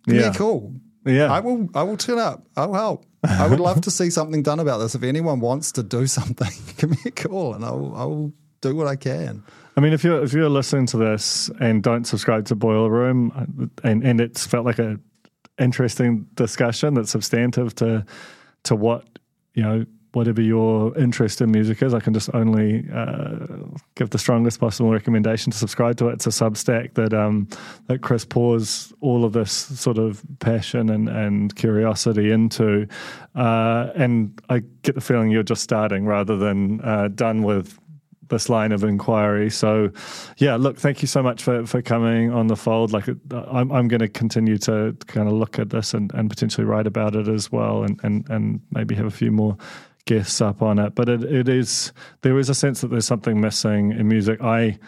[0.07, 0.21] Give yeah.
[0.21, 0.73] me a call.
[1.05, 1.31] Yeah.
[1.31, 2.43] I will I will turn up.
[2.57, 3.05] I'll help.
[3.23, 4.95] I would love to see something done about this.
[4.95, 8.87] If anyone wants to do something, give me a call and I'll I'll do what
[8.87, 9.43] I can.
[9.77, 13.69] I mean, if you're if you're listening to this and don't subscribe to Boiler Room,
[13.83, 14.99] and and it's felt like a
[15.59, 18.03] interesting discussion that's substantive to
[18.63, 19.10] to what
[19.53, 23.47] you know whatever your interest in music is, I can just only uh,
[23.95, 26.13] give the strongest possible recommendation to subscribe to it.
[26.13, 27.47] It's a Substack that um,
[27.87, 32.87] that Chris pours all of this sort of passion and, and curiosity into,
[33.35, 37.79] uh, and I get the feeling you're just starting rather than uh, done with
[38.31, 39.51] this line of inquiry.
[39.51, 39.91] So,
[40.37, 42.91] yeah, look, thank you so much for, for coming on the fold.
[42.91, 46.65] Like, I'm, I'm going to continue to kind of look at this and, and potentially
[46.65, 49.55] write about it as well, and, and, and maybe have a few more
[50.05, 50.95] guests up on it.
[50.95, 54.41] But it, it is there is a sense that there's something missing in music.
[54.41, 54.79] I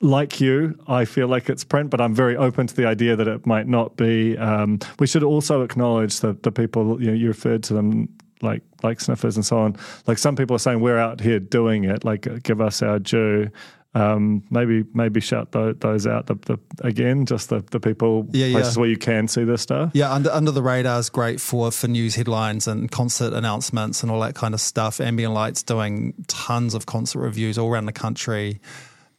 [0.00, 3.28] like you, I feel like it's print, but I'm very open to the idea that
[3.28, 4.36] it might not be.
[4.36, 8.08] Um, we should also acknowledge that the people you know you referred to them
[8.42, 9.76] like like sniffers and so on.
[10.06, 12.04] Like some people are saying we're out here doing it.
[12.04, 13.50] Like give us our due.
[13.94, 18.52] Um, maybe maybe shout th- those out the, the, again, just the, the people yeah,
[18.52, 18.80] places yeah.
[18.80, 19.92] where you can see this stuff.
[19.94, 24.12] Yeah, under under the radar is great for for news headlines and concert announcements and
[24.12, 25.00] all that kind of stuff.
[25.00, 28.60] Ambient Lights doing tons of concert reviews all around the country.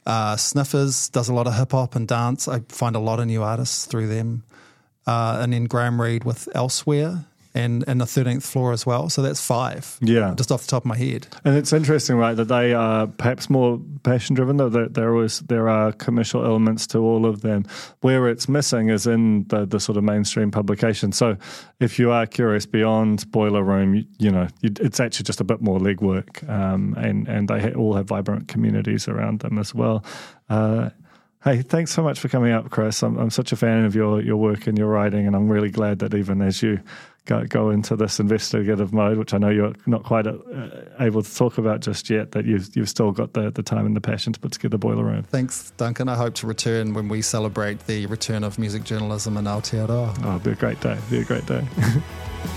[0.05, 2.47] Uh, Sniffers does a lot of hip hop and dance.
[2.47, 4.43] I find a lot of new artists through them.
[5.07, 7.25] Uh, and then Graham Reid with Elsewhere
[7.57, 9.09] and and the thirteenth floor as well.
[9.09, 9.97] So that's five.
[10.01, 11.27] Yeah, just off the top of my head.
[11.43, 14.57] And it's interesting, right, that they are perhaps more passion driven.
[14.57, 17.65] Though there was there are commercial elements to all of them.
[18.01, 21.11] Where it's missing is in the the sort of mainstream publication.
[21.11, 21.37] So
[21.79, 25.61] if you are curious beyond Boiler Room, you, you know it's actually just a bit
[25.61, 30.03] more legwork, um, and and they all have vibrant communities around them as well.
[30.49, 30.89] Uh,
[31.47, 33.01] Hey, thanks so much for coming up, Chris.
[33.01, 35.69] I'm, I'm such a fan of your, your work and your writing, and I'm really
[35.69, 36.81] glad that even as you
[37.23, 40.33] go, go into this investigative mode, which I know you're not quite uh,
[40.99, 43.95] able to talk about just yet, that you've, you've still got the, the time and
[43.95, 45.23] the passion to put together Boiler Room.
[45.23, 46.09] Thanks, Duncan.
[46.09, 50.17] I hope to return when we celebrate the return of music journalism in Aotearoa.
[50.25, 50.97] Oh, it'll be a great day.
[50.97, 51.65] It'll be a great day.